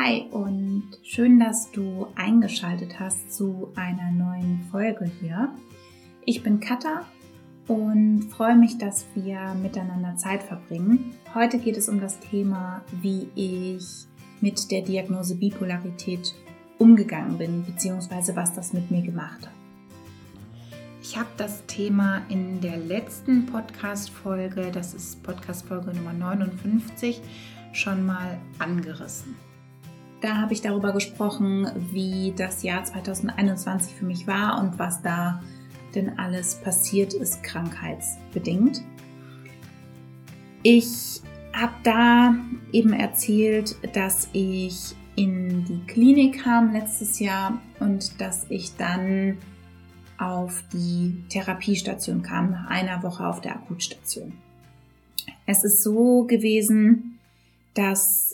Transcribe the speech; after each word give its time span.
Hi 0.00 0.26
und 0.30 0.84
schön, 1.02 1.40
dass 1.40 1.72
du 1.72 2.06
eingeschaltet 2.14 3.00
hast 3.00 3.32
zu 3.32 3.72
einer 3.74 4.12
neuen 4.12 4.60
Folge 4.70 5.10
hier. 5.20 5.52
Ich 6.24 6.44
bin 6.44 6.60
Katha 6.60 7.04
und 7.66 8.30
freue 8.30 8.54
mich, 8.54 8.78
dass 8.78 9.06
wir 9.16 9.54
miteinander 9.60 10.14
Zeit 10.16 10.44
verbringen. 10.44 11.14
Heute 11.34 11.58
geht 11.58 11.76
es 11.76 11.88
um 11.88 12.00
das 12.00 12.20
Thema, 12.20 12.82
wie 12.92 13.26
ich 13.34 14.06
mit 14.40 14.70
der 14.70 14.82
Diagnose 14.82 15.34
Bipolarität 15.34 16.32
umgegangen 16.78 17.36
bin, 17.36 17.64
beziehungsweise 17.64 18.36
was 18.36 18.54
das 18.54 18.72
mit 18.72 18.92
mir 18.92 19.02
gemacht 19.02 19.48
hat. 19.48 19.52
Ich 21.02 21.18
habe 21.18 21.30
das 21.38 21.66
Thema 21.66 22.22
in 22.28 22.60
der 22.60 22.76
letzten 22.76 23.46
Podcast-Folge, 23.46 24.70
das 24.70 24.94
ist 24.94 25.24
Podcast-Folge 25.24 25.92
Nummer 25.92 26.12
59, 26.12 27.20
schon 27.72 28.06
mal 28.06 28.38
angerissen. 28.60 29.47
Da 30.20 30.36
habe 30.36 30.52
ich 30.52 30.60
darüber 30.60 30.92
gesprochen, 30.92 31.70
wie 31.92 32.32
das 32.36 32.62
Jahr 32.62 32.82
2021 32.82 33.94
für 33.94 34.04
mich 34.04 34.26
war 34.26 34.60
und 34.60 34.78
was 34.78 35.00
da 35.02 35.42
denn 35.94 36.18
alles 36.18 36.56
passiert 36.56 37.14
ist, 37.14 37.42
krankheitsbedingt. 37.42 38.82
Ich 40.62 41.22
habe 41.52 41.74
da 41.84 42.34
eben 42.72 42.92
erzählt, 42.92 43.76
dass 43.94 44.28
ich 44.32 44.94
in 45.14 45.64
die 45.64 45.80
Klinik 45.86 46.42
kam 46.42 46.72
letztes 46.72 47.18
Jahr 47.18 47.60
und 47.80 48.20
dass 48.20 48.46
ich 48.50 48.76
dann 48.76 49.38
auf 50.18 50.64
die 50.72 51.24
Therapiestation 51.28 52.22
kam, 52.22 52.50
nach 52.50 52.68
einer 52.68 53.02
Woche 53.02 53.26
auf 53.26 53.40
der 53.40 53.56
Akutstation. 53.56 54.32
Es 55.46 55.64
ist 55.64 55.82
so 55.82 56.24
gewesen, 56.24 57.18
dass 57.74 58.27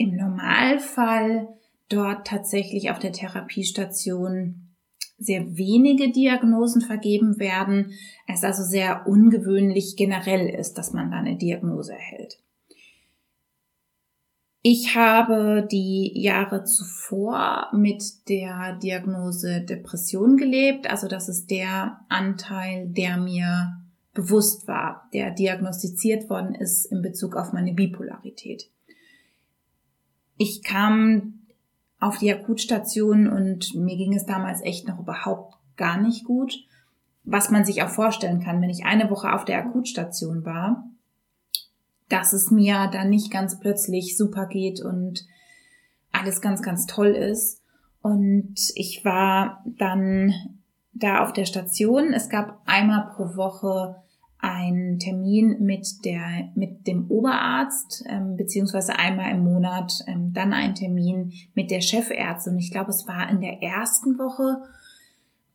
im 0.00 0.16
Normalfall 0.16 1.48
dort 1.90 2.26
tatsächlich 2.26 2.90
auf 2.90 2.98
der 2.98 3.12
Therapiestation 3.12 4.70
sehr 5.18 5.58
wenige 5.58 6.10
Diagnosen 6.10 6.80
vergeben 6.80 7.38
werden. 7.38 7.92
Es 8.26 8.42
also 8.42 8.62
sehr 8.62 9.06
ungewöhnlich 9.06 9.96
generell 9.96 10.48
ist, 10.48 10.78
dass 10.78 10.94
man 10.94 11.10
da 11.10 11.18
eine 11.18 11.36
Diagnose 11.36 11.92
erhält. 11.92 12.38
Ich 14.62 14.96
habe 14.96 15.68
die 15.70 16.12
Jahre 16.14 16.64
zuvor 16.64 17.68
mit 17.74 18.28
der 18.30 18.76
Diagnose 18.76 19.60
Depression 19.60 20.38
gelebt. 20.38 20.88
Also 20.88 21.08
das 21.08 21.28
ist 21.28 21.50
der 21.50 22.00
Anteil, 22.08 22.88
der 22.88 23.18
mir 23.18 23.76
bewusst 24.14 24.66
war, 24.66 25.10
der 25.12 25.30
diagnostiziert 25.30 26.30
worden 26.30 26.54
ist 26.54 26.86
in 26.86 27.02
Bezug 27.02 27.36
auf 27.36 27.52
meine 27.52 27.74
Bipolarität. 27.74 28.70
Ich 30.42 30.62
kam 30.62 31.34
auf 31.98 32.16
die 32.16 32.32
Akutstation 32.32 33.28
und 33.28 33.74
mir 33.74 33.98
ging 33.98 34.14
es 34.14 34.24
damals 34.24 34.62
echt 34.62 34.88
noch 34.88 34.98
überhaupt 34.98 35.58
gar 35.76 36.00
nicht 36.00 36.24
gut. 36.24 36.64
Was 37.24 37.50
man 37.50 37.66
sich 37.66 37.82
auch 37.82 37.90
vorstellen 37.90 38.40
kann, 38.40 38.62
wenn 38.62 38.70
ich 38.70 38.86
eine 38.86 39.10
Woche 39.10 39.34
auf 39.34 39.44
der 39.44 39.58
Akutstation 39.58 40.46
war, 40.46 40.88
dass 42.08 42.32
es 42.32 42.50
mir 42.50 42.88
dann 42.90 43.10
nicht 43.10 43.30
ganz 43.30 43.60
plötzlich 43.60 44.16
super 44.16 44.46
geht 44.46 44.80
und 44.80 45.26
alles 46.10 46.40
ganz, 46.40 46.62
ganz 46.62 46.86
toll 46.86 47.08
ist. 47.08 47.60
Und 48.00 48.54
ich 48.76 49.04
war 49.04 49.62
dann 49.66 50.32
da 50.94 51.22
auf 51.22 51.34
der 51.34 51.44
Station. 51.44 52.14
Es 52.14 52.30
gab 52.30 52.62
einmal 52.64 53.10
pro 53.14 53.36
Woche 53.36 53.96
einen 54.42 54.98
Termin 54.98 55.56
mit 55.60 56.04
der 56.04 56.50
mit 56.54 56.86
dem 56.86 57.10
Oberarzt 57.10 58.04
ähm, 58.08 58.36
beziehungsweise 58.36 58.98
einmal 58.98 59.32
im 59.32 59.44
Monat 59.44 59.92
ähm, 60.06 60.32
dann 60.32 60.52
einen 60.52 60.74
Termin 60.74 61.32
mit 61.54 61.70
der 61.70 61.80
Chefärztin. 61.80 62.58
Ich 62.58 62.70
glaube, 62.70 62.90
es 62.90 63.06
war 63.06 63.28
in 63.30 63.40
der 63.40 63.62
ersten 63.62 64.18
Woche 64.18 64.62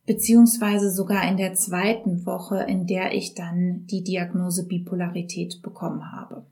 beziehungsweise 0.06 0.90
sogar 0.90 1.28
in 1.28 1.36
der 1.36 1.54
zweiten 1.54 2.24
Woche, 2.26 2.62
in 2.62 2.86
der 2.86 3.12
ich 3.12 3.34
dann 3.34 3.86
die 3.86 4.04
Diagnose 4.04 4.66
Bipolarität 4.66 5.60
bekommen 5.62 6.12
habe. 6.12 6.46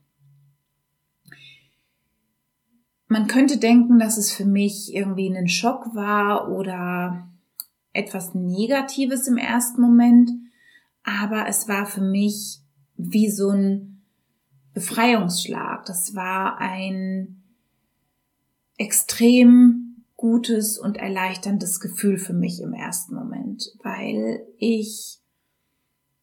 Man 3.06 3.28
könnte 3.28 3.59
denken, 3.59 4.00
dass 4.00 4.19
es 4.19 4.32
für 4.32 4.44
mich 4.44 4.92
irgendwie 4.92 5.28
ein 5.28 5.47
Schock 5.47 5.94
war 5.94 6.50
oder 6.50 7.28
etwas 7.92 8.34
Negatives 8.34 9.28
im 9.28 9.36
ersten 9.36 9.80
Moment 9.80 10.30
aber 11.04 11.47
es 11.48 11.69
war 11.69 11.87
für 11.87 12.00
mich 12.00 12.60
wie 12.97 13.31
so 13.31 13.50
ein 13.50 14.03
Befreiungsschlag. 14.72 15.84
Das 15.87 16.15
war 16.15 16.59
ein 16.59 17.42
extrem 18.76 20.04
gutes 20.16 20.78
und 20.78 20.97
erleichterndes 20.97 21.81
Gefühl 21.81 22.19
für 22.19 22.32
mich 22.32 22.60
im 22.60 22.72
ersten 22.72 23.15
Moment, 23.15 23.70
weil 23.82 24.47
ich 24.59 25.20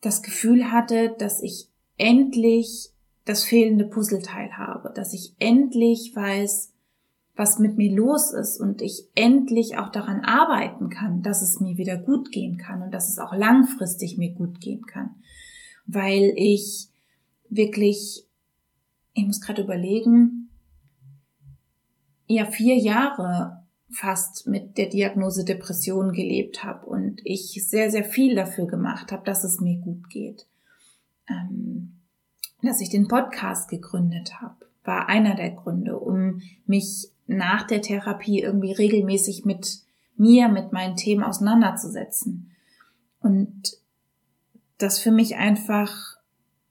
das 0.02 0.24
Gefühl 0.24 0.72
hatte, 0.72 1.16
dass 1.18 1.42
ich 1.42 1.70
endlich 1.98 2.90
das 3.26 3.44
fehlende 3.44 3.86
Puzzleteil 3.86 4.58
habe, 4.58 4.92
dass 4.96 5.14
ich 5.14 5.36
endlich 5.38 6.16
weiß, 6.16 6.71
was 7.42 7.58
mit 7.58 7.76
mir 7.76 7.92
los 7.92 8.34
ist 8.34 8.60
und 8.60 8.84
ich 8.84 9.08
endlich 9.16 9.76
auch 9.76 9.90
daran 9.90 10.24
arbeiten 10.24 10.92
kann, 10.92 11.24
dass 11.24 11.42
es 11.42 11.60
mir 11.60 11.76
wieder 11.76 11.98
gut 11.98 12.32
gehen 12.32 12.60
kann 12.60 12.84
und 12.84 12.92
dass 12.92 13.10
es 13.10 13.18
auch 13.18 13.34
langfristig 13.34 14.20
mir 14.20 14.32
gut 14.32 14.62
gehen 14.62 14.86
kann. 14.86 15.16
Weil 15.88 16.34
ich 16.36 16.90
wirklich, 17.50 18.28
ich 19.14 19.26
muss 19.26 19.42
gerade 19.42 19.64
überlegen, 19.64 20.52
ja, 22.28 22.46
vier 22.46 22.76
Jahre 22.76 23.64
fast 23.90 24.46
mit 24.46 24.78
der 24.78 24.90
Diagnose 24.90 25.44
Depression 25.44 26.14
gelebt 26.14 26.64
habe 26.64 26.86
und 26.86 27.22
ich 27.24 27.68
sehr, 27.68 27.90
sehr 27.90 28.04
viel 28.04 28.36
dafür 28.36 28.68
gemacht 28.68 29.12
habe, 29.12 29.26
dass 29.26 29.44
es 29.44 29.60
mir 29.60 29.80
gut 29.80 30.12
geht. 30.12 30.46
Ähm, 31.28 31.94
dass 32.62 32.82
ich 32.82 32.90
den 32.90 33.08
Podcast 33.08 33.68
gegründet 33.68 34.40
habe, 34.40 34.68
war 34.84 35.10
einer 35.10 35.34
der 35.34 35.50
Gründe, 35.50 35.98
um 35.98 36.44
mich 36.68 37.11
nach 37.38 37.66
der 37.66 37.82
Therapie 37.82 38.42
irgendwie 38.42 38.72
regelmäßig 38.72 39.46
mit 39.46 39.80
mir, 40.16 40.50
mit 40.50 40.72
meinen 40.72 40.96
Themen 40.96 41.24
auseinanderzusetzen. 41.24 42.52
Und 43.22 43.78
das 44.78 45.00
für 45.00 45.12
mich 45.12 45.36
einfach 45.36 46.18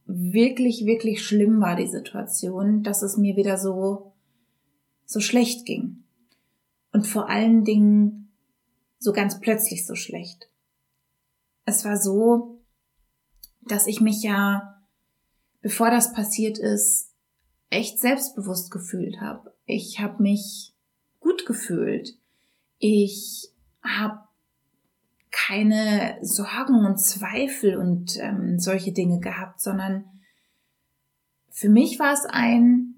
wirklich, 0.07 0.85
wirklich 0.85 1.25
schlimm 1.25 1.61
war, 1.61 1.77
die 1.77 1.87
Situation, 1.87 2.83
dass 2.83 3.03
es 3.03 3.17
mir 3.17 3.37
wieder 3.37 3.57
so, 3.57 4.13
so 5.05 5.21
schlecht 5.21 5.67
ging. 5.67 6.05
Und 6.93 7.07
vor 7.07 7.29
allen 7.29 7.65
Dingen 7.65 8.33
so 8.99 9.13
ganz 9.13 9.41
plötzlich 9.41 9.87
so 9.87 9.95
schlecht. 9.95 10.51
Es 11.65 11.85
war 11.85 11.97
so, 11.97 12.61
dass 13.63 13.87
ich 13.87 14.01
mich 14.01 14.23
ja, 14.23 14.83
bevor 15.61 15.91
das 15.91 16.13
passiert 16.13 16.59
ist, 16.59 17.11
echt 17.71 18.01
selbstbewusst 18.01 18.71
gefühlt 18.71 19.21
habe. 19.21 19.55
Ich 19.71 20.01
habe 20.01 20.23
mich 20.23 20.75
gut 21.21 21.47
gefühlt. 21.47 22.17
Ich 22.79 23.51
habe 23.83 24.21
keine 25.31 26.19
Sorgen 26.23 26.85
und 26.85 26.99
Zweifel 26.99 27.77
und 27.77 28.19
ähm, 28.19 28.59
solche 28.59 28.93
Dinge 28.93 29.21
gehabt, 29.21 29.61
sondern 29.61 30.05
für 31.51 31.69
mich 31.69 31.99
war 31.99 32.13
es 32.13 32.25
ein 32.27 32.95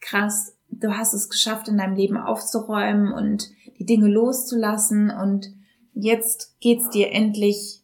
krass, 0.00 0.56
du 0.70 0.96
hast 0.96 1.14
es 1.14 1.28
geschafft, 1.28 1.68
in 1.68 1.78
deinem 1.78 1.96
Leben 1.96 2.16
aufzuräumen 2.16 3.12
und 3.12 3.50
die 3.78 3.84
Dinge 3.84 4.08
loszulassen 4.08 5.10
und 5.10 5.52
jetzt 5.92 6.56
geht's 6.60 6.88
dir 6.90 7.12
endlich 7.12 7.82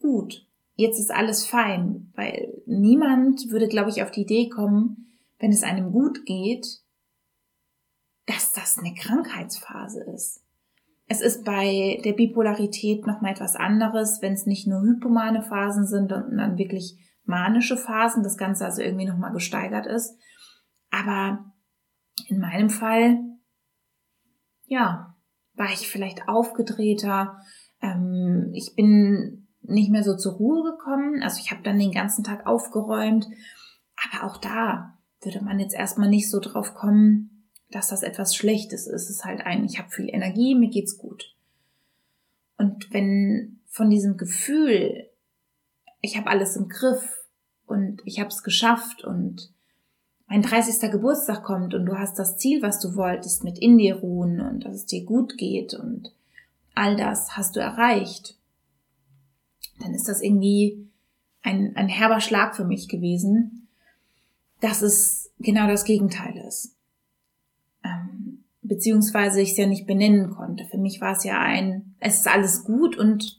gut. 0.00 0.46
Jetzt 0.76 0.98
ist 0.98 1.10
alles 1.10 1.44
fein, 1.44 2.12
weil 2.14 2.62
niemand 2.66 3.50
würde, 3.50 3.68
glaube 3.68 3.90
ich, 3.90 4.02
auf 4.02 4.10
die 4.10 4.22
Idee 4.22 4.48
kommen, 4.48 5.06
wenn 5.38 5.52
es 5.52 5.62
einem 5.62 5.92
gut 5.92 6.24
geht, 6.24 6.81
dass 8.32 8.52
das 8.52 8.78
eine 8.78 8.94
Krankheitsphase 8.94 10.04
ist. 10.14 10.42
Es 11.06 11.20
ist 11.20 11.44
bei 11.44 12.00
der 12.04 12.12
Bipolarität 12.12 13.06
noch 13.06 13.20
mal 13.20 13.32
etwas 13.32 13.56
anderes, 13.56 14.22
wenn 14.22 14.32
es 14.32 14.46
nicht 14.46 14.66
nur 14.66 14.80
hypomane 14.80 15.42
Phasen 15.42 15.86
sind 15.86 16.12
und 16.12 16.36
dann 16.36 16.56
wirklich 16.56 16.96
manische 17.24 17.76
Phasen, 17.76 18.22
das 18.22 18.36
Ganze 18.36 18.64
also 18.64 18.80
irgendwie 18.82 19.06
noch 19.06 19.18
mal 19.18 19.32
gesteigert 19.32 19.86
ist. 19.86 20.16
Aber 20.90 21.52
in 22.28 22.38
meinem 22.38 22.70
Fall, 22.70 23.18
ja, 24.64 25.14
war 25.54 25.66
ich 25.66 25.88
vielleicht 25.88 26.28
aufgedrehter. 26.28 27.38
Ähm, 27.80 28.50
ich 28.54 28.74
bin 28.74 29.48
nicht 29.60 29.90
mehr 29.90 30.02
so 30.02 30.16
zur 30.16 30.34
Ruhe 30.34 30.72
gekommen. 30.72 31.22
Also 31.22 31.40
ich 31.40 31.50
habe 31.50 31.62
dann 31.62 31.78
den 31.78 31.92
ganzen 31.92 32.24
Tag 32.24 32.46
aufgeräumt. 32.46 33.28
Aber 34.04 34.26
auch 34.26 34.38
da 34.38 34.98
würde 35.20 35.44
man 35.44 35.60
jetzt 35.60 35.74
erstmal 35.74 36.08
nicht 36.08 36.30
so 36.30 36.40
drauf 36.40 36.74
kommen, 36.74 37.31
dass 37.74 37.88
das 37.88 38.02
etwas 38.02 38.36
Schlechtes 38.36 38.86
ist. 38.86 39.04
Es 39.04 39.10
ist 39.10 39.24
halt 39.24 39.40
ein, 39.40 39.64
ich 39.64 39.78
habe 39.78 39.90
viel 39.90 40.08
Energie, 40.08 40.54
mir 40.54 40.68
geht's 40.68 40.98
gut. 40.98 41.34
Und 42.56 42.92
wenn 42.92 43.60
von 43.66 43.90
diesem 43.90 44.16
Gefühl, 44.16 45.08
ich 46.00 46.16
habe 46.16 46.28
alles 46.28 46.56
im 46.56 46.68
Griff 46.68 47.24
und 47.66 48.02
ich 48.04 48.20
habe 48.20 48.28
es 48.28 48.42
geschafft 48.42 49.02
und 49.02 49.50
mein 50.26 50.42
30. 50.42 50.90
Geburtstag 50.90 51.42
kommt 51.42 51.74
und 51.74 51.86
du 51.86 51.98
hast 51.98 52.18
das 52.18 52.36
Ziel, 52.36 52.62
was 52.62 52.80
du 52.80 52.96
wolltest, 52.96 53.44
mit 53.44 53.58
in 53.58 53.78
dir 53.78 53.96
ruhen 53.96 54.40
und 54.40 54.64
dass 54.64 54.76
es 54.76 54.86
dir 54.86 55.04
gut 55.04 55.36
geht 55.36 55.74
und 55.74 56.12
all 56.74 56.96
das 56.96 57.36
hast 57.36 57.56
du 57.56 57.60
erreicht, 57.60 58.36
dann 59.80 59.94
ist 59.94 60.08
das 60.08 60.22
irgendwie 60.22 60.88
ein, 61.42 61.76
ein 61.76 61.88
herber 61.88 62.20
Schlag 62.20 62.56
für 62.56 62.64
mich 62.64 62.88
gewesen, 62.88 63.68
dass 64.60 64.82
es 64.82 65.30
genau 65.38 65.66
das 65.66 65.84
Gegenteil 65.84 66.36
ist. 66.46 66.71
Beziehungsweise 68.72 69.42
ich 69.42 69.50
es 69.50 69.58
ja 69.58 69.66
nicht 69.66 69.86
benennen 69.86 70.30
konnte. 70.30 70.64
Für 70.64 70.78
mich 70.78 71.02
war 71.02 71.12
es 71.12 71.24
ja 71.24 71.38
ein, 71.38 71.94
es 72.00 72.20
ist 72.20 72.28
alles 72.28 72.64
gut 72.64 72.96
und 72.96 73.38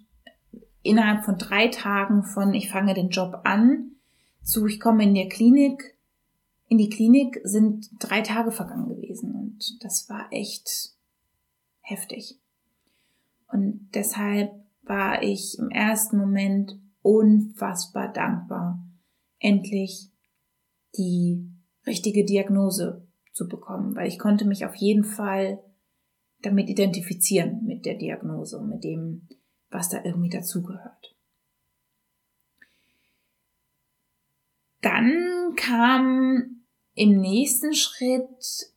innerhalb 0.84 1.26
von 1.26 1.40
drei 1.40 1.70
Tagen 1.70 2.24
von 2.24 2.54
ich 2.54 2.70
fange 2.70 2.94
den 2.94 3.10
Job 3.10 3.42
an 3.44 3.94
zu 4.44 4.68
ich 4.68 4.80
komme 4.80 5.04
in 5.06 5.16
der 5.16 5.28
Klinik, 5.30 5.98
in 6.68 6.78
die 6.78 6.90
Klinik 6.90 7.40
sind 7.44 7.90
drei 8.00 8.22
Tage 8.22 8.52
vergangen 8.52 8.90
gewesen 8.90 9.34
und 9.34 9.84
das 9.84 10.08
war 10.08 10.28
echt 10.32 10.92
heftig. 11.82 12.38
Und 13.48 13.90
deshalb 13.96 14.52
war 14.84 15.24
ich 15.24 15.58
im 15.58 15.72
ersten 15.72 16.18
Moment 16.18 16.78
unfassbar 17.02 18.14
dankbar, 18.14 18.86
endlich 19.40 20.12
die 20.96 21.50
richtige 21.88 22.24
Diagnose 22.24 23.03
zu 23.34 23.48
bekommen, 23.48 23.96
weil 23.96 24.08
ich 24.08 24.20
konnte 24.20 24.46
mich 24.46 24.66
auf 24.66 24.76
jeden 24.76 25.04
Fall 25.04 25.60
damit 26.42 26.70
identifizieren 26.70 27.66
mit 27.66 27.86
der 27.86 27.96
Diagnose 27.96 28.58
und 28.58 28.70
mit 28.70 28.84
dem, 28.84 29.28
was 29.70 29.90
da 29.90 30.04
irgendwie 30.04 30.30
dazugehört. 30.30 31.16
Dann 34.82 35.54
kam 35.56 36.64
im 36.94 37.20
nächsten 37.20 37.74
Schritt 37.74 38.74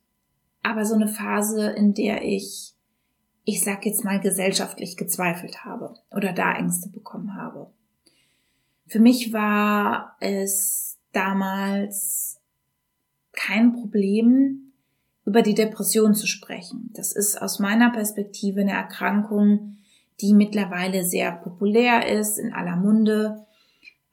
aber 0.63 0.85
so 0.85 0.95
eine 0.95 1.07
Phase, 1.07 1.69
in 1.71 1.93
der 1.93 2.23
ich, 2.23 2.73
ich 3.43 3.63
sag 3.63 3.85
jetzt 3.85 4.03
mal, 4.03 4.19
gesellschaftlich 4.19 4.97
gezweifelt 4.97 5.63
habe 5.63 5.95
oder 6.11 6.33
da 6.33 6.53
Ängste 6.53 6.89
bekommen 6.89 7.35
habe. 7.35 7.71
Für 8.87 8.99
mich 8.99 9.33
war 9.33 10.15
es 10.19 10.97
damals 11.11 12.36
kein 13.37 13.73
Problem, 13.73 14.73
über 15.25 15.41
die 15.41 15.53
Depression 15.53 16.15
zu 16.15 16.25
sprechen. 16.25 16.89
Das 16.93 17.11
ist 17.11 17.41
aus 17.41 17.59
meiner 17.59 17.91
Perspektive 17.91 18.61
eine 18.61 18.71
Erkrankung, 18.71 19.77
die 20.21 20.33
mittlerweile 20.33 21.03
sehr 21.03 21.33
populär 21.33 22.07
ist, 22.07 22.37
in 22.37 22.53
aller 22.53 22.77
Munde. 22.77 23.45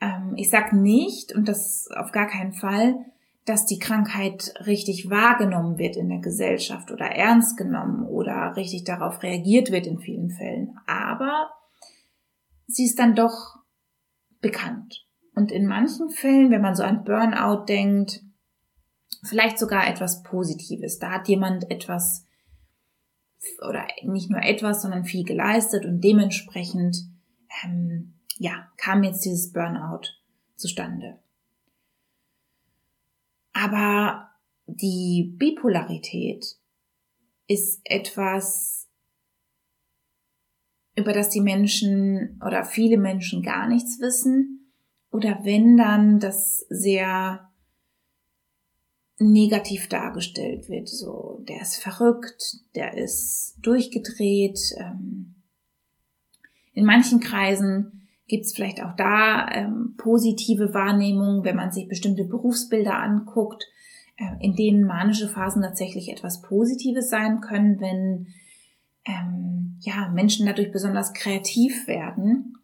Ähm, 0.00 0.34
ich 0.36 0.50
sag 0.50 0.72
nicht, 0.72 1.34
und 1.34 1.48
das 1.48 1.88
auf 1.96 2.12
gar 2.12 2.26
keinen 2.26 2.52
Fall, 2.52 2.96
dass 3.44 3.64
die 3.64 3.78
Krankheit 3.78 4.54
richtig 4.66 5.08
wahrgenommen 5.08 5.78
wird 5.78 5.96
in 5.96 6.08
der 6.08 6.18
Gesellschaft 6.18 6.90
oder 6.90 7.06
ernst 7.06 7.56
genommen 7.56 8.06
oder 8.06 8.56
richtig 8.56 8.84
darauf 8.84 9.22
reagiert 9.22 9.70
wird 9.70 9.86
in 9.86 10.00
vielen 10.00 10.30
Fällen. 10.30 10.76
Aber 10.86 11.50
sie 12.66 12.86
ist 12.86 12.98
dann 12.98 13.14
doch 13.14 13.56
bekannt. 14.40 15.06
Und 15.34 15.52
in 15.52 15.66
manchen 15.66 16.10
Fällen, 16.10 16.50
wenn 16.50 16.62
man 16.62 16.74
so 16.74 16.82
an 16.82 17.04
Burnout 17.04 17.66
denkt, 17.66 18.22
vielleicht 19.34 19.58
sogar 19.58 19.88
etwas 19.88 20.22
Positives. 20.22 21.00
Da 21.00 21.10
hat 21.10 21.26
jemand 21.26 21.68
etwas 21.68 22.24
oder 23.66 23.84
nicht 24.04 24.30
nur 24.30 24.40
etwas, 24.40 24.82
sondern 24.82 25.04
viel 25.04 25.24
geleistet 25.24 25.84
und 25.84 26.02
dementsprechend 26.02 26.96
ähm, 27.64 28.14
ja 28.38 28.70
kam 28.76 29.02
jetzt 29.02 29.24
dieses 29.24 29.52
Burnout 29.52 30.02
zustande. 30.54 31.18
Aber 33.52 34.30
die 34.66 35.34
Bipolarität 35.36 36.46
ist 37.48 37.80
etwas, 37.82 38.88
über 40.96 41.12
das 41.12 41.28
die 41.28 41.40
Menschen 41.40 42.40
oder 42.46 42.64
viele 42.64 42.98
Menschen 42.98 43.42
gar 43.42 43.66
nichts 43.66 44.00
wissen 44.00 44.72
oder 45.10 45.40
wenn 45.42 45.76
dann 45.76 46.20
das 46.20 46.64
sehr 46.68 47.50
negativ 49.18 49.88
dargestellt 49.88 50.68
wird. 50.68 50.88
So, 50.88 51.44
der 51.48 51.60
ist 51.60 51.76
verrückt, 51.76 52.58
der 52.74 52.96
ist 52.96 53.56
durchgedreht. 53.62 54.58
Ähm, 54.78 55.36
in 56.72 56.84
manchen 56.84 57.20
Kreisen 57.20 58.08
gibt 58.26 58.44
es 58.44 58.54
vielleicht 58.54 58.82
auch 58.82 58.96
da 58.96 59.48
ähm, 59.50 59.94
positive 59.96 60.74
Wahrnehmungen, 60.74 61.44
wenn 61.44 61.56
man 61.56 61.70
sich 61.70 61.88
bestimmte 61.88 62.24
Berufsbilder 62.24 62.98
anguckt, 62.98 63.64
äh, 64.16 64.44
in 64.44 64.56
denen 64.56 64.84
manische 64.84 65.28
Phasen 65.28 65.62
tatsächlich 65.62 66.10
etwas 66.10 66.42
Positives 66.42 67.10
sein 67.10 67.40
können, 67.40 67.80
wenn 67.80 68.26
ähm, 69.04 69.78
ja, 69.80 70.08
Menschen 70.08 70.46
dadurch 70.46 70.72
besonders 70.72 71.12
kreativ 71.12 71.86
werden 71.86 72.56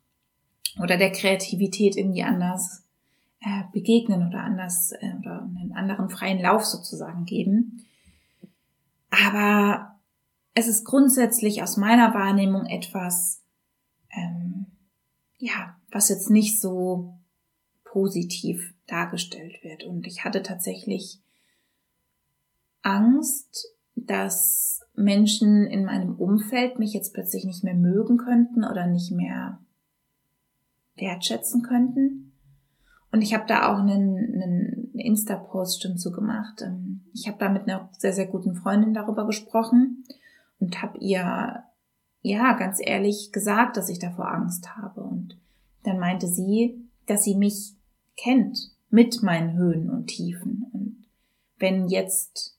oder 0.82 0.96
der 0.96 1.12
Kreativität 1.12 1.96
irgendwie 1.96 2.22
anders 2.22 2.84
äh, 3.40 3.62
begegnen 3.72 4.26
oder 4.28 4.42
anders 4.42 4.92
äh, 4.92 5.14
oder 5.18 5.42
einen 5.42 5.72
anderen 5.72 6.10
freien 6.10 6.40
Lauf 6.40 6.64
sozusagen 6.64 7.24
geben. 7.24 7.84
Aber 9.10 9.98
es 10.54 10.68
ist 10.68 10.84
grundsätzlich 10.84 11.62
aus 11.62 11.76
meiner 11.76 12.14
Wahrnehmung 12.14 12.66
etwas, 12.66 13.42
ähm, 14.10 14.66
ja, 15.38 15.76
was 15.90 16.08
jetzt 16.08 16.30
nicht 16.30 16.60
so 16.60 17.14
positiv 17.84 18.74
dargestellt 18.86 19.62
wird. 19.62 19.84
Und 19.84 20.06
ich 20.06 20.24
hatte 20.24 20.42
tatsächlich 20.42 21.20
Angst, 22.82 23.66
dass 23.94 24.82
Menschen 24.94 25.66
in 25.66 25.84
meinem 25.84 26.14
Umfeld 26.16 26.78
mich 26.78 26.92
jetzt 26.92 27.14
plötzlich 27.14 27.44
nicht 27.44 27.64
mehr 27.64 27.74
mögen 27.74 28.16
könnten 28.16 28.64
oder 28.64 28.86
nicht 28.86 29.10
mehr 29.10 29.60
wertschätzen 30.96 31.62
könnten. 31.62 32.29
Und 33.12 33.22
ich 33.22 33.34
habe 33.34 33.44
da 33.46 33.72
auch 33.72 33.78
einen, 33.78 34.42
einen 34.42 34.90
Insta-Post 34.94 35.82
schon 35.82 35.98
zu 35.98 36.12
gemacht. 36.12 36.62
Ähm, 36.62 37.02
ich 37.12 37.26
habe 37.26 37.38
da 37.38 37.48
mit 37.48 37.62
einer 37.62 37.88
sehr, 37.98 38.12
sehr 38.12 38.26
guten 38.26 38.54
Freundin 38.54 38.94
darüber 38.94 39.26
gesprochen 39.26 40.04
und 40.60 40.80
habe 40.82 40.98
ihr, 40.98 41.64
ja, 42.22 42.52
ganz 42.52 42.78
ehrlich 42.80 43.32
gesagt, 43.32 43.76
dass 43.76 43.88
ich 43.88 43.98
davor 43.98 44.30
Angst 44.30 44.76
habe. 44.76 45.02
Und 45.02 45.36
dann 45.82 45.98
meinte 45.98 46.28
sie, 46.28 46.84
dass 47.06 47.24
sie 47.24 47.34
mich 47.34 47.74
kennt 48.16 48.70
mit 48.90 49.22
meinen 49.22 49.56
Höhen 49.56 49.90
und 49.90 50.06
Tiefen. 50.06 50.66
Und 50.72 51.06
wenn 51.58 51.88
jetzt 51.88 52.56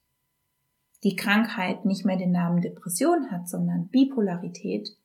die 1.03 1.15
Krankheit 1.15 1.85
nicht 1.85 2.05
mehr 2.05 2.17
den 2.17 2.31
Namen 2.31 2.61
Depression 2.61 3.31
hat, 3.31 3.47
sondern 3.47 3.87
Bipolarität, 3.87 4.97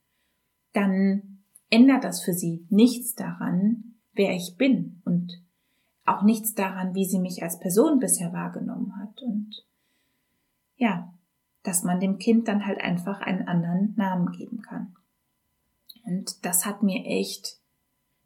dann 0.73 1.39
ändert 1.71 2.05
das 2.05 2.23
für 2.23 2.35
sie 2.35 2.67
nichts 2.69 3.15
daran, 3.15 3.86
wer 4.17 4.35
ich 4.35 4.57
bin 4.57 5.01
und 5.05 5.41
auch 6.05 6.23
nichts 6.23 6.55
daran, 6.55 6.95
wie 6.95 7.05
sie 7.05 7.19
mich 7.19 7.43
als 7.43 7.59
Person 7.59 7.99
bisher 7.99 8.33
wahrgenommen 8.33 8.97
hat. 8.99 9.21
Und 9.23 9.65
ja, 10.77 11.13
dass 11.63 11.83
man 11.83 12.01
dem 12.01 12.19
Kind 12.19 12.49
dann 12.49 12.65
halt 12.65 12.81
einfach 12.81 13.21
einen 13.21 13.47
anderen 13.47 13.95
Namen 13.97 14.33
geben 14.33 14.63
kann. 14.63 14.95
Und 16.05 16.45
das 16.45 16.65
hat 16.65 16.83
mir 16.83 17.05
echt 17.05 17.59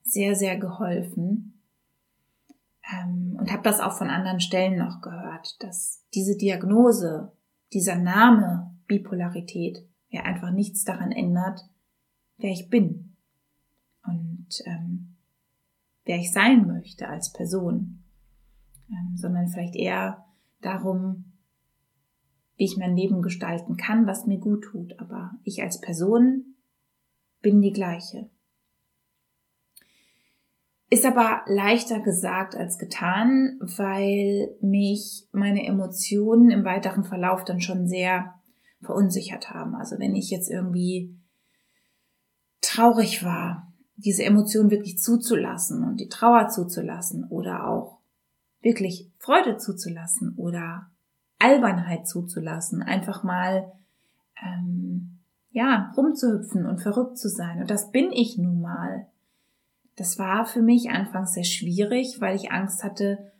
sehr, 0.02 0.34
sehr 0.34 0.58
geholfen. 0.58 1.62
Ähm, 2.92 3.36
und 3.38 3.50
habe 3.50 3.62
das 3.62 3.80
auch 3.80 3.92
von 3.96 4.10
anderen 4.10 4.40
Stellen 4.40 4.78
noch 4.78 5.00
gehört, 5.00 5.62
dass 5.62 6.04
diese 6.14 6.36
Diagnose, 6.36 7.32
dieser 7.72 7.96
Name 7.96 8.74
Bipolarität 8.86 9.86
ja 10.08 10.22
einfach 10.22 10.50
nichts 10.50 10.84
daran 10.84 11.12
ändert, 11.12 11.60
wer 12.36 12.50
ich 12.50 12.68
bin. 12.68 13.16
Und 14.04 14.48
ähm, 14.66 15.09
wer 16.10 16.18
ich 16.18 16.32
sein 16.32 16.66
möchte 16.66 17.08
als 17.08 17.32
Person, 17.32 18.02
ähm, 18.88 19.16
sondern 19.16 19.46
vielleicht 19.46 19.76
eher 19.76 20.24
darum, 20.60 21.36
wie 22.56 22.64
ich 22.64 22.76
mein 22.76 22.96
Leben 22.96 23.22
gestalten 23.22 23.76
kann, 23.76 24.08
was 24.08 24.26
mir 24.26 24.38
gut 24.38 24.64
tut. 24.64 24.98
Aber 24.98 25.30
ich 25.44 25.62
als 25.62 25.80
Person 25.80 26.56
bin 27.42 27.62
die 27.62 27.72
gleiche. 27.72 28.28
Ist 30.90 31.06
aber 31.06 31.42
leichter 31.46 32.00
gesagt 32.00 32.56
als 32.56 32.76
getan, 32.76 33.60
weil 33.60 34.50
mich 34.60 35.28
meine 35.30 35.64
Emotionen 35.64 36.50
im 36.50 36.64
weiteren 36.64 37.04
Verlauf 37.04 37.44
dann 37.44 37.60
schon 37.60 37.86
sehr 37.86 38.34
verunsichert 38.82 39.50
haben. 39.50 39.76
Also 39.76 40.00
wenn 40.00 40.16
ich 40.16 40.28
jetzt 40.30 40.50
irgendwie 40.50 41.16
traurig 42.60 43.24
war 43.24 43.69
diese 44.00 44.24
Emotion 44.24 44.70
wirklich 44.70 44.98
zuzulassen 44.98 45.84
und 45.84 45.98
die 45.98 46.08
Trauer 46.08 46.48
zuzulassen 46.48 47.24
oder 47.28 47.68
auch 47.68 47.98
wirklich 48.62 49.10
Freude 49.18 49.56
zuzulassen 49.56 50.34
oder 50.36 50.90
Albernheit 51.38 52.06
zuzulassen, 52.06 52.82
einfach 52.82 53.22
mal 53.22 53.72
ähm, 54.42 55.18
ja 55.50 55.92
rumzuhüpfen 55.96 56.66
und 56.66 56.80
verrückt 56.80 57.18
zu 57.18 57.28
sein. 57.28 57.60
Und 57.60 57.70
das 57.70 57.90
bin 57.90 58.12
ich 58.12 58.38
nun 58.38 58.60
mal. 58.60 59.06
Das 59.96 60.18
war 60.18 60.46
für 60.46 60.62
mich 60.62 60.90
anfangs 60.90 61.32
sehr 61.34 61.44
schwierig, 61.44 62.20
weil 62.20 62.36
ich 62.36 62.52
Angst 62.52 62.84
hatte, 62.84 63.32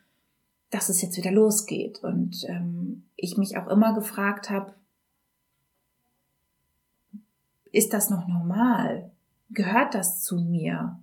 dass 0.71 0.89
es 0.89 1.03
jetzt 1.03 1.17
wieder 1.17 1.33
losgeht. 1.33 2.03
Und 2.03 2.45
ähm, 2.49 3.05
ich 3.17 3.37
mich 3.37 3.57
auch 3.57 3.69
immer 3.69 3.95
gefragt 3.95 4.51
habe, 4.51 4.75
ist 7.73 7.93
das 7.93 8.11
noch 8.11 8.27
normal? 8.27 9.10
Gehört 9.51 9.95
das 9.95 10.23
zu 10.23 10.37
mir? 10.37 10.99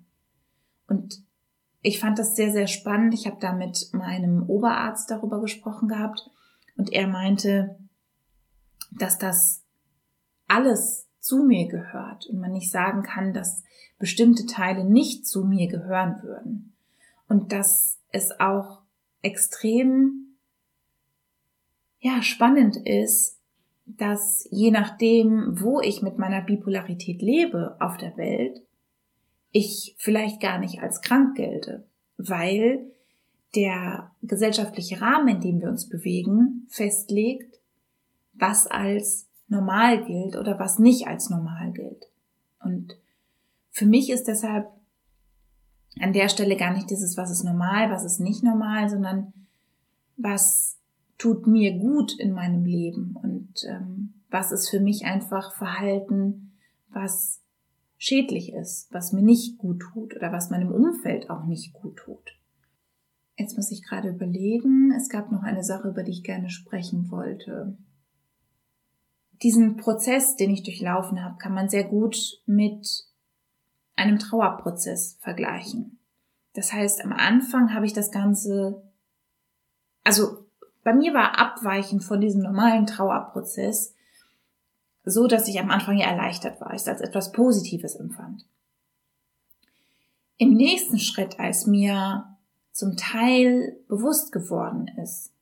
Und 0.87 1.21
ich 1.81 1.99
fand 1.99 2.17
das 2.19 2.35
sehr, 2.35 2.51
sehr 2.51 2.67
spannend. 2.67 3.13
Ich 3.13 3.27
habe 3.27 3.37
da 3.39 3.53
mit 3.53 3.89
meinem 3.93 4.43
Oberarzt 4.49 5.11
darüber 5.11 5.41
gesprochen 5.41 5.87
gehabt 5.87 6.29
und 6.75 6.91
er 6.91 7.07
meinte, 7.07 7.77
dass 8.91 9.17
das 9.17 9.63
alles 10.47 11.07
zu 11.19 11.43
mir 11.43 11.67
gehört 11.67 12.25
und 12.27 12.39
man 12.39 12.53
nicht 12.53 12.71
sagen 12.71 13.03
kann, 13.03 13.33
dass 13.33 13.63
bestimmte 13.99 14.45
Teile 14.45 14.85
nicht 14.85 15.27
zu 15.27 15.43
mir 15.43 15.67
gehören 15.67 16.21
würden. 16.23 16.73
Und 17.27 17.51
dass 17.51 17.99
es 18.11 18.39
auch 18.39 18.83
extrem, 19.21 20.37
ja, 21.99 22.21
spannend 22.21 22.77
ist, 22.77 23.36
dass 23.87 24.47
je 24.51 24.69
nachdem, 24.71 25.59
wo 25.61 25.79
ich 25.79 26.01
mit 26.01 26.17
meiner 26.17 26.41
Bipolarität 26.41 27.21
lebe 27.21 27.77
auf 27.79 27.97
der 27.97 28.17
Welt, 28.17 28.61
ich 29.51 29.95
vielleicht 29.97 30.41
gar 30.41 30.59
nicht 30.59 30.81
als 30.81 31.01
krank 31.01 31.35
gelte, 31.35 31.85
weil 32.17 32.91
der 33.55 34.11
gesellschaftliche 34.21 35.01
Rahmen, 35.01 35.29
in 35.29 35.41
dem 35.41 35.61
wir 35.61 35.69
uns 35.69 35.87
bewegen, 35.87 36.67
festlegt, 36.69 37.59
was 38.33 38.67
als 38.67 39.27
normal 39.47 40.03
gilt 40.03 40.35
oder 40.35 40.59
was 40.59 40.79
nicht 40.79 41.07
als 41.07 41.29
normal 41.29 41.71
gilt. 41.71 42.09
Und 42.59 42.97
für 43.71 43.85
mich 43.85 44.09
ist 44.09 44.25
deshalb 44.27 44.69
an 45.99 46.13
der 46.13 46.27
Stelle 46.27 46.57
gar 46.57 46.73
nicht 46.73 46.89
dieses, 46.89 47.15
was 47.15 47.31
ist 47.31 47.43
normal, 47.43 47.89
was 47.89 48.03
ist 48.03 48.19
nicht 48.19 48.43
normal, 48.43 48.89
sondern 48.89 49.33
was 50.17 50.66
tut 51.17 51.47
mir 51.47 51.77
gut 51.77 52.17
in 52.19 52.33
meinem 52.33 52.65
Leben 52.65 53.15
und 53.21 53.63
ähm, 53.67 54.13
was 54.29 54.51
ist 54.51 54.69
für 54.69 54.79
mich 54.79 55.05
einfach 55.05 55.55
Verhalten, 55.55 56.51
was 56.89 57.41
schädlich 57.97 58.53
ist, 58.53 58.93
was 58.93 59.13
mir 59.13 59.23
nicht 59.23 59.57
gut 59.57 59.79
tut 59.79 60.15
oder 60.15 60.31
was 60.31 60.49
meinem 60.49 60.71
Umfeld 60.71 61.29
auch 61.29 61.45
nicht 61.45 61.73
gut 61.73 61.97
tut. 61.97 62.37
Jetzt 63.35 63.55
muss 63.55 63.71
ich 63.71 63.83
gerade 63.83 64.09
überlegen, 64.09 64.91
es 64.91 65.09
gab 65.09 65.31
noch 65.31 65.43
eine 65.43 65.63
Sache, 65.63 65.89
über 65.89 66.03
die 66.03 66.11
ich 66.11 66.23
gerne 66.23 66.49
sprechen 66.49 67.09
wollte. 67.11 67.77
Diesen 69.43 69.77
Prozess, 69.77 70.35
den 70.35 70.49
ich 70.49 70.63
durchlaufen 70.63 71.23
habe, 71.23 71.37
kann 71.37 71.53
man 71.53 71.69
sehr 71.69 71.83
gut 71.83 72.41
mit 72.47 73.05
einem 73.95 74.17
Trauerprozess 74.17 75.17
vergleichen. 75.19 75.99
Das 76.53 76.73
heißt, 76.73 77.03
am 77.03 77.13
Anfang 77.13 77.73
habe 77.73 77.85
ich 77.85 77.93
das 77.93 78.11
Ganze, 78.11 78.81
also 80.03 80.46
bei 80.87 80.93
mir 80.93 81.13
war 81.13 81.37
abweichend 81.37 82.01
von 82.01 82.21
diesem 82.21 82.41
normalen 82.41 82.85
Trauerprozess, 82.85 83.93
so 85.03 85.27
dass 85.27 85.49
ich 85.49 85.59
am 85.59 85.69
Anfang 85.69 85.97
ja 85.97 86.07
erleichtert 86.07 86.61
war, 86.61 86.73
ich 86.73 86.79
es 86.79 86.87
als 86.87 87.01
etwas 87.01 87.33
Positives 87.33 87.97
empfand. 87.97 88.45
Im 90.37 90.53
nächsten 90.53 90.97
Schritt, 90.97 91.41
als 91.41 91.67
mir 91.67 92.37
zum 92.71 92.95
Teil 92.95 93.75
bewusst 93.89 94.31
geworden 94.31 94.87
ist, 95.03 95.33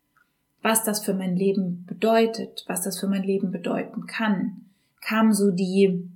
was 0.64 0.84
das 0.84 1.06
für 1.06 1.14
mein 1.14 1.36
Leben 1.36 1.86
bedeutet, 1.86 2.66
was 2.68 2.82
das 2.82 3.00
für 3.00 3.08
mein 3.08 3.22
Leben 3.22 3.52
bedeuten 3.52 4.08
kann, 4.08 4.66
kam 5.00 5.32
so 5.32 5.52
die, 5.52 6.10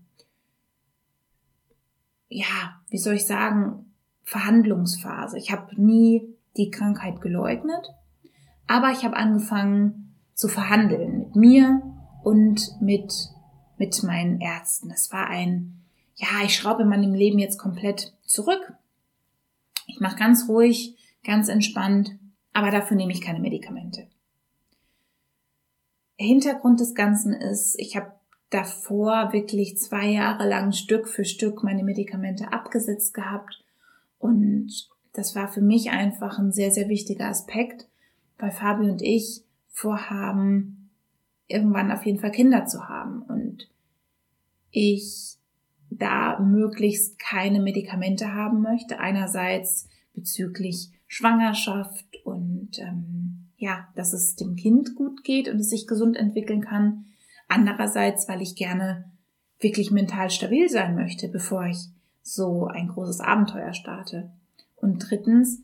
ja, 2.29 2.81
wie 2.89 2.97
soll 2.97 3.13
ich 3.13 3.27
sagen, 3.27 3.93
Verhandlungsphase. 4.23 5.37
Ich 5.37 5.51
habe 5.51 5.79
nie 5.79 6.35
die 6.57 6.71
Krankheit 6.71 7.21
geleugnet, 7.21 7.93
aber 8.69 8.91
ich 8.91 9.03
habe 9.03 9.17
angefangen 9.17 10.15
zu 10.33 10.47
verhandeln 10.47 11.19
mit 11.19 11.35
mir 11.35 11.81
und 12.23 12.79
mit 12.79 13.11
mit 13.79 14.03
meinen 14.03 14.39
Ärzten. 14.41 14.89
Das 14.89 15.11
war 15.11 15.27
ein, 15.27 15.81
ja, 16.15 16.27
ich 16.43 16.55
schraube 16.55 16.83
in 16.83 16.89
meinem 16.89 17.13
Leben 17.13 17.39
jetzt 17.39 17.57
komplett 17.57 18.13
zurück. 18.25 18.73
Ich 19.87 19.99
mache 19.99 20.17
ganz 20.17 20.47
ruhig, 20.47 20.97
ganz 21.23 21.47
entspannt, 21.47 22.19
aber 22.53 22.69
dafür 22.69 22.97
nehme 22.97 23.13
ich 23.13 23.21
keine 23.21 23.39
Medikamente. 23.39 24.07
Hintergrund 26.17 26.81
des 26.81 26.93
Ganzen 26.93 27.33
ist, 27.33 27.75
ich 27.79 27.95
habe 27.95 28.11
davor 28.49 29.31
wirklich 29.31 29.77
zwei 29.77 30.07
Jahre 30.07 30.47
lang 30.47 30.73
Stück 30.73 31.07
für 31.07 31.23
Stück 31.23 31.63
meine 31.63 31.83
Medikamente 31.83 32.51
abgesetzt 32.51 33.13
gehabt 33.13 33.63
und 34.17 34.89
das 35.13 35.35
war 35.35 35.47
für 35.47 35.61
mich 35.61 35.91
einfach 35.91 36.37
ein 36.37 36.51
sehr, 36.51 36.71
sehr 36.71 36.89
wichtiger 36.89 37.27
Aspekt, 37.27 37.87
weil 38.39 38.51
Fabi 38.51 38.89
und 38.89 39.01
ich 39.01 39.43
vorhaben, 39.67 40.89
irgendwann 41.47 41.91
auf 41.91 42.05
jeden 42.05 42.19
Fall 42.19 42.31
Kinder 42.31 42.65
zu 42.65 42.87
haben 42.87 43.21
und 43.23 43.69
ich 44.71 45.35
da 45.89 46.39
möglichst 46.39 47.19
keine 47.19 47.59
Medikamente 47.59 48.33
haben 48.33 48.61
möchte. 48.61 48.99
Einerseits 48.99 49.87
bezüglich 50.13 50.91
Schwangerschaft 51.07 52.05
und 52.23 52.77
ähm, 52.79 53.47
ja, 53.57 53.87
dass 53.95 54.13
es 54.13 54.35
dem 54.35 54.55
Kind 54.55 54.95
gut 54.95 55.23
geht 55.23 55.49
und 55.49 55.59
es 55.59 55.69
sich 55.69 55.87
gesund 55.87 56.15
entwickeln 56.15 56.61
kann. 56.61 57.05
Andererseits, 57.47 58.29
weil 58.29 58.41
ich 58.41 58.55
gerne 58.55 59.11
wirklich 59.59 59.91
mental 59.91 60.29
stabil 60.29 60.69
sein 60.69 60.95
möchte, 60.95 61.27
bevor 61.27 61.65
ich 61.65 61.87
so 62.21 62.67
ein 62.67 62.87
großes 62.87 63.19
Abenteuer 63.19 63.73
starte. 63.73 64.31
Und 64.75 65.09
drittens, 65.09 65.61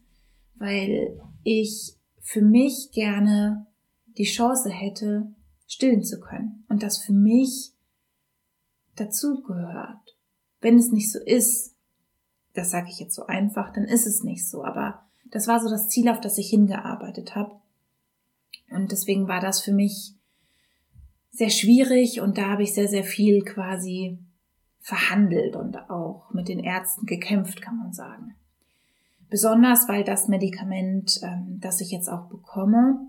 weil 0.56 1.18
ich 1.44 1.95
für 2.26 2.42
mich 2.42 2.90
gerne 2.92 3.68
die 4.18 4.24
Chance 4.24 4.72
hätte, 4.72 5.32
stillen 5.68 6.04
zu 6.04 6.20
können. 6.20 6.66
Und 6.68 6.82
das 6.82 6.98
für 6.98 7.14
mich 7.14 7.72
dazugehört. 8.96 10.18
Wenn 10.60 10.80
es 10.80 10.92
nicht 10.92 11.12
so 11.12 11.20
ist, 11.20 11.76
das 12.56 12.72
sage 12.72 12.88
ich 12.90 13.00
jetzt 13.00 13.14
so 13.14 13.28
einfach, 13.28 13.72
dann 13.72 13.84
ist 13.84 14.08
es 14.08 14.24
nicht 14.24 14.50
so. 14.50 14.64
Aber 14.64 15.06
das 15.26 15.48
war 15.48 15.60
so 15.60 15.70
das 15.70 15.88
Ziel, 15.88 16.10
auf 16.10 16.20
das 16.20 16.40
ich 16.40 16.50
hingearbeitet 16.50 17.36
habe. 17.36 17.62
Und 18.72 18.92
deswegen 18.92 19.28
war 19.28 19.40
das 19.40 19.62
für 19.62 19.74
mich 19.74 20.16
sehr 21.30 21.52
schwierig 21.52 22.22
und 22.22 22.40
da 22.40 22.50
habe 22.50 22.64
ich 22.64 22.74
sehr, 22.74 22.88
sehr 22.88 23.04
viel 23.04 23.44
quasi 23.44 24.18
verhandelt 24.80 25.56
und 25.56 25.78
auch 25.92 26.32
mit 26.32 26.48
den 26.48 26.60
Ärzten 26.60 27.06
gekämpft, 27.06 27.62
kann 27.62 27.78
man 27.78 27.94
sagen. 27.94 28.36
Besonders, 29.30 29.88
weil 29.88 30.04
das 30.04 30.28
Medikament, 30.28 31.20
ähm, 31.24 31.60
das 31.60 31.82
ich 31.82 31.92
jetzt 31.92 32.10
auch 32.10 32.28
bekomme, 32.28 33.00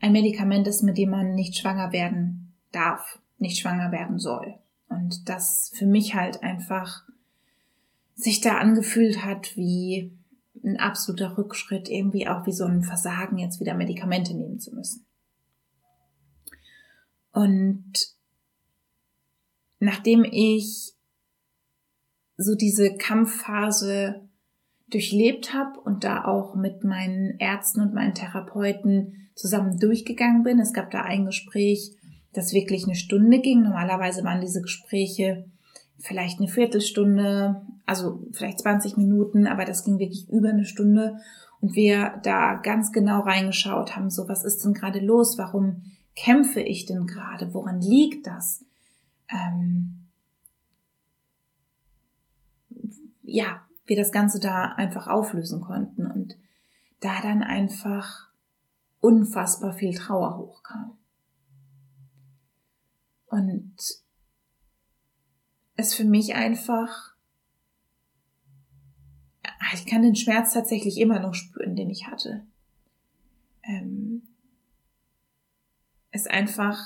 ein 0.00 0.12
Medikament 0.12 0.66
ist, 0.66 0.82
mit 0.82 0.98
dem 0.98 1.10
man 1.10 1.34
nicht 1.34 1.56
schwanger 1.56 1.92
werden 1.92 2.52
darf, 2.72 3.20
nicht 3.38 3.58
schwanger 3.58 3.92
werden 3.92 4.18
soll. 4.18 4.54
Und 4.88 5.28
das 5.28 5.72
für 5.74 5.86
mich 5.86 6.14
halt 6.14 6.42
einfach 6.42 7.04
sich 8.14 8.40
da 8.40 8.58
angefühlt 8.58 9.24
hat 9.24 9.56
wie 9.56 10.12
ein 10.64 10.78
absoluter 10.78 11.36
Rückschritt, 11.38 11.88
irgendwie 11.88 12.28
auch 12.28 12.46
wie 12.46 12.52
so 12.52 12.64
ein 12.64 12.82
Versagen, 12.82 13.38
jetzt 13.38 13.60
wieder 13.60 13.74
Medikamente 13.74 14.34
nehmen 14.34 14.60
zu 14.60 14.74
müssen. 14.74 15.04
Und 17.32 17.92
nachdem 19.80 20.24
ich 20.24 20.92
so 22.36 22.54
diese 22.54 22.96
Kampfphase 22.96 24.21
durchlebt 24.92 25.54
habe 25.54 25.80
und 25.80 26.04
da 26.04 26.24
auch 26.24 26.54
mit 26.54 26.84
meinen 26.84 27.38
Ärzten 27.38 27.80
und 27.80 27.94
meinen 27.94 28.14
Therapeuten 28.14 29.28
zusammen 29.34 29.78
durchgegangen 29.78 30.42
bin. 30.42 30.58
Es 30.58 30.72
gab 30.72 30.90
da 30.90 31.02
ein 31.02 31.24
Gespräch, 31.24 31.92
das 32.32 32.52
wirklich 32.52 32.84
eine 32.84 32.94
Stunde 32.94 33.40
ging. 33.40 33.62
Normalerweise 33.62 34.24
waren 34.24 34.40
diese 34.40 34.62
Gespräche 34.62 35.44
vielleicht 35.98 36.40
eine 36.40 36.48
Viertelstunde, 36.48 37.62
also 37.86 38.26
vielleicht 38.32 38.60
20 38.60 38.96
Minuten, 38.96 39.46
aber 39.46 39.64
das 39.64 39.84
ging 39.84 39.98
wirklich 39.98 40.28
über 40.30 40.50
eine 40.50 40.64
Stunde 40.64 41.18
und 41.60 41.76
wir 41.76 42.20
da 42.24 42.54
ganz 42.54 42.92
genau 42.92 43.20
reingeschaut 43.20 43.94
haben, 43.94 44.10
so 44.10 44.28
was 44.28 44.44
ist 44.44 44.64
denn 44.64 44.74
gerade 44.74 44.98
los, 44.98 45.38
warum 45.38 45.82
kämpfe 46.16 46.60
ich 46.60 46.86
denn 46.86 47.06
gerade, 47.06 47.54
woran 47.54 47.80
liegt 47.80 48.26
das? 48.26 48.64
Ähm 49.30 50.08
ja, 53.22 53.62
wir 53.84 53.96
das 53.96 54.12
Ganze 54.12 54.40
da 54.40 54.72
einfach 54.72 55.06
auflösen 55.06 55.60
konnten 55.60 56.06
und 56.06 56.36
da 57.00 57.20
dann 57.20 57.42
einfach 57.42 58.30
unfassbar 59.00 59.72
viel 59.72 59.94
Trauer 59.94 60.38
hochkam. 60.38 60.96
Und 63.26 63.74
es 65.76 65.94
für 65.94 66.04
mich 66.04 66.34
einfach, 66.34 67.14
ich 69.74 69.86
kann 69.86 70.02
den 70.02 70.14
Schmerz 70.14 70.52
tatsächlich 70.52 70.98
immer 70.98 71.18
noch 71.18 71.34
spüren, 71.34 71.74
den 71.74 71.90
ich 71.90 72.06
hatte. 72.06 72.46
Ähm, 73.62 74.22
es 76.10 76.26
einfach 76.26 76.78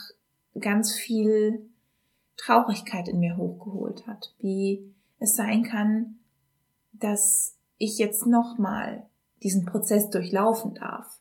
ganz 0.58 0.94
viel 0.94 1.68
Traurigkeit 2.36 3.08
in 3.08 3.18
mir 3.18 3.36
hochgeholt 3.36 4.06
hat, 4.06 4.34
wie 4.38 4.94
es 5.18 5.34
sein 5.34 5.62
kann, 5.62 6.18
dass 7.00 7.56
ich 7.78 7.98
jetzt 7.98 8.26
nochmal 8.26 9.06
diesen 9.42 9.64
Prozess 9.64 10.10
durchlaufen 10.10 10.74
darf. 10.74 11.20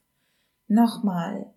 nochmal 0.67 1.53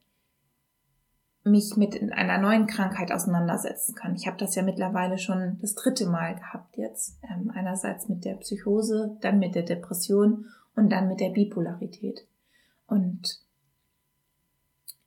mich 1.45 1.77
mit 1.77 2.13
einer 2.13 2.37
neuen 2.39 2.67
Krankheit 2.67 3.11
auseinandersetzen 3.11 3.95
kann. 3.95 4.15
Ich 4.15 4.27
habe 4.27 4.37
das 4.37 4.55
ja 4.55 4.63
mittlerweile 4.63 5.17
schon 5.17 5.59
das 5.61 5.75
dritte 5.75 6.07
Mal 6.07 6.35
gehabt 6.35 6.77
jetzt. 6.77 7.19
Ähm, 7.23 7.51
einerseits 7.55 8.09
mit 8.09 8.25
der 8.25 8.35
Psychose, 8.35 9.17
dann 9.23 9.39
mit 9.39 9.55
der 9.55 9.63
Depression 9.63 10.47
und 10.77 10.91
dann 10.91 11.09
mit 11.09 11.21
der 11.21 11.31
Bipolarität. 11.31 12.27
Und 12.87 13.41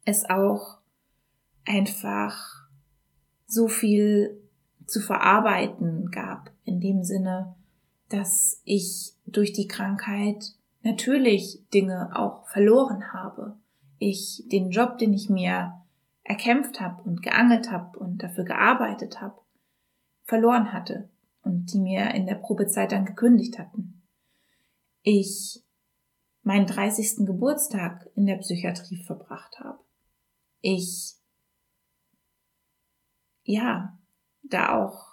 es 0.06 0.28
auch 0.30 0.80
einfach 1.66 2.68
so 3.46 3.68
viel 3.68 4.42
zu 4.88 5.00
verarbeiten 5.00 6.10
gab, 6.12 6.52
in 6.64 6.80
dem 6.80 7.04
Sinne, 7.04 7.56
dass 8.14 8.62
ich 8.66 9.14
durch 9.26 9.54
die 9.54 9.68
Krankheit 9.68 10.54
natürlich 10.84 11.64
Dinge 11.74 12.12
auch 12.16 12.48
verloren 12.48 13.14
habe. 13.14 13.58
Ich 13.98 14.44
den 14.52 14.72
Job, 14.72 14.98
den 14.98 15.14
ich 15.14 15.30
mir 15.30 15.74
erkämpft 16.24 16.80
habe 16.80 17.02
und 17.04 17.22
geangelt 17.22 17.72
habe 17.72 17.98
und 18.00 18.24
dafür 18.24 18.44
gearbeitet 18.44 19.22
habe, 19.22 19.40
verloren 20.24 20.74
hatte 20.74 21.10
und 21.44 21.74
die 21.74 21.80
mir 21.80 22.14
in 22.14 22.26
der 22.26 22.36
Probezeit 22.36 22.92
dann 22.92 23.06
gekündigt 23.06 23.60
hatten. 23.60 24.02
Ich 25.04 25.64
meinen 26.44 26.68
30. 26.68 27.26
Geburtstag 27.26 28.10
in 28.16 28.26
der 28.26 28.38
Psychiatrie 28.38 29.04
verbracht 29.04 29.60
habe. 29.60 29.80
Ich, 30.62 31.16
ja, 33.44 33.98
da 34.44 34.84
auch 34.84 35.11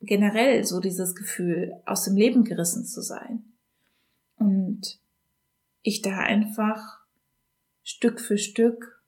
generell 0.00 0.64
so 0.64 0.80
dieses 0.80 1.14
Gefühl, 1.14 1.80
aus 1.86 2.04
dem 2.04 2.16
Leben 2.16 2.44
gerissen 2.44 2.84
zu 2.84 3.02
sein. 3.02 3.44
Und 4.36 4.98
ich 5.82 6.02
da 6.02 6.18
einfach 6.18 7.00
Stück 7.82 8.20
für 8.20 8.38
Stück 8.38 9.02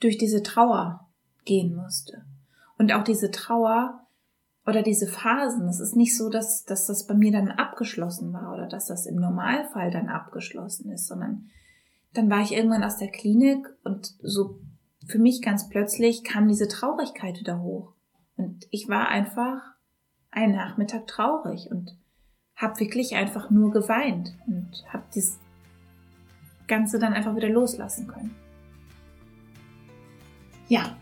durch 0.00 0.18
diese 0.18 0.42
Trauer 0.42 1.08
gehen 1.44 1.74
musste. 1.76 2.24
Und 2.78 2.92
auch 2.92 3.04
diese 3.04 3.30
Trauer 3.30 4.06
oder 4.66 4.82
diese 4.82 5.06
Phasen, 5.06 5.68
es 5.68 5.80
ist 5.80 5.96
nicht 5.96 6.16
so, 6.16 6.28
dass, 6.28 6.64
dass 6.64 6.86
das 6.86 7.06
bei 7.06 7.14
mir 7.14 7.32
dann 7.32 7.48
abgeschlossen 7.48 8.32
war 8.32 8.52
oder 8.52 8.66
dass 8.66 8.86
das 8.86 9.06
im 9.06 9.16
Normalfall 9.16 9.90
dann 9.90 10.08
abgeschlossen 10.08 10.90
ist, 10.90 11.06
sondern 11.06 11.50
dann 12.14 12.30
war 12.30 12.42
ich 12.42 12.52
irgendwann 12.52 12.84
aus 12.84 12.98
der 12.98 13.10
Klinik 13.10 13.66
und 13.84 14.14
so 14.22 14.60
für 15.06 15.18
mich 15.18 15.42
ganz 15.42 15.68
plötzlich 15.68 16.22
kam 16.24 16.48
diese 16.48 16.68
Traurigkeit 16.68 17.40
wieder 17.40 17.60
hoch. 17.60 17.92
Und 18.42 18.66
ich 18.70 18.88
war 18.88 19.08
einfach 19.08 19.60
einen 20.32 20.56
Nachmittag 20.56 21.06
traurig 21.06 21.70
und 21.70 21.96
habe 22.56 22.80
wirklich 22.80 23.14
einfach 23.14 23.50
nur 23.50 23.70
geweint 23.70 24.34
und 24.48 24.84
habe 24.92 25.04
das 25.14 25.38
Ganze 26.66 26.98
dann 26.98 27.12
einfach 27.12 27.36
wieder 27.36 27.48
loslassen 27.48 28.08
können. 28.08 28.34
Ja, 30.68 30.96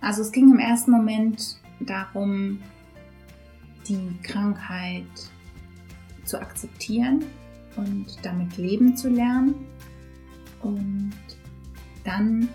also 0.00 0.22
es 0.22 0.30
ging 0.30 0.52
im 0.52 0.60
ersten 0.60 0.92
Moment 0.92 1.58
darum, 1.80 2.60
die 3.88 4.16
Krankheit 4.22 5.04
zu 6.24 6.40
akzeptieren 6.40 7.24
und 7.76 8.06
damit 8.22 8.56
leben 8.56 8.96
zu 8.96 9.08
lernen. 9.08 9.66
Und 10.62 11.12
dann 12.04 12.48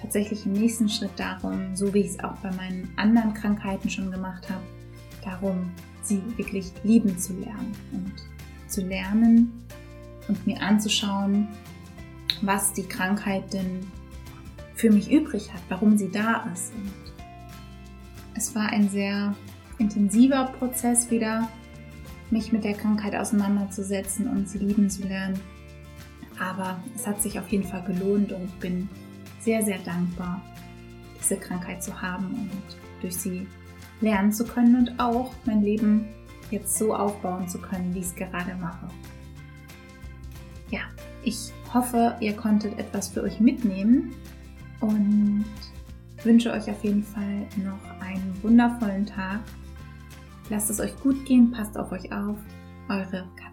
tatsächlich 0.00 0.46
im 0.46 0.52
nächsten 0.52 0.88
Schritt 0.88 1.10
darum, 1.16 1.74
so 1.74 1.92
wie 1.92 2.00
ich 2.00 2.10
es 2.10 2.20
auch 2.20 2.36
bei 2.36 2.50
meinen 2.52 2.90
anderen 2.96 3.34
Krankheiten 3.34 3.90
schon 3.90 4.10
gemacht 4.10 4.48
habe, 4.48 4.62
darum, 5.24 5.70
sie 6.02 6.22
wirklich 6.36 6.72
lieben 6.84 7.18
zu 7.18 7.34
lernen 7.34 7.74
und 7.92 8.12
zu 8.68 8.82
lernen 8.82 9.64
und 10.28 10.46
mir 10.46 10.60
anzuschauen, 10.62 11.48
was 12.42 12.72
die 12.72 12.84
Krankheit 12.84 13.52
denn 13.52 13.86
für 14.74 14.90
mich 14.90 15.10
übrig 15.10 15.52
hat, 15.52 15.62
warum 15.68 15.98
sie 15.98 16.10
da 16.10 16.46
ist. 16.52 16.72
Und 16.74 16.92
es 18.34 18.54
war 18.54 18.68
ein 18.68 18.88
sehr 18.88 19.34
intensiver 19.78 20.44
Prozess 20.58 21.10
wieder, 21.10 21.48
mich 22.30 22.52
mit 22.52 22.64
der 22.64 22.74
Krankheit 22.74 23.14
auseinanderzusetzen 23.14 24.28
und 24.28 24.48
sie 24.48 24.58
lieben 24.58 24.88
zu 24.88 25.02
lernen. 25.02 25.40
Aber 26.38 26.80
es 26.94 27.06
hat 27.06 27.20
sich 27.20 27.38
auf 27.38 27.48
jeden 27.48 27.64
Fall 27.64 27.82
gelohnt 27.82 28.32
und 28.32 28.44
ich 28.44 28.54
bin 28.60 28.88
sehr, 29.40 29.62
sehr 29.62 29.78
dankbar, 29.78 30.42
diese 31.18 31.36
Krankheit 31.36 31.82
zu 31.82 32.00
haben 32.00 32.26
und 32.26 32.76
durch 33.00 33.16
sie 33.16 33.46
lernen 34.00 34.32
zu 34.32 34.44
können 34.44 34.76
und 34.76 35.00
auch 35.00 35.32
mein 35.44 35.62
Leben 35.62 36.08
jetzt 36.50 36.78
so 36.78 36.94
aufbauen 36.94 37.48
zu 37.48 37.58
können, 37.58 37.94
wie 37.94 38.00
ich 38.00 38.06
es 38.06 38.14
gerade 38.14 38.54
mache. 38.54 38.88
Ja, 40.70 40.80
ich 41.22 41.52
hoffe, 41.72 42.16
ihr 42.20 42.34
konntet 42.34 42.78
etwas 42.78 43.08
für 43.08 43.22
euch 43.22 43.40
mitnehmen 43.40 44.14
und 44.80 45.44
wünsche 46.22 46.52
euch 46.52 46.70
auf 46.70 46.82
jeden 46.84 47.02
Fall 47.02 47.46
noch 47.56 48.00
einen 48.00 48.36
wundervollen 48.42 49.06
Tag. 49.06 49.40
Lasst 50.50 50.70
es 50.70 50.80
euch 50.80 50.98
gut 51.00 51.24
gehen, 51.26 51.50
passt 51.50 51.76
auf 51.76 51.92
euch 51.92 52.10
auf. 52.12 52.36
Eure 52.88 53.26
Katja. 53.36 53.47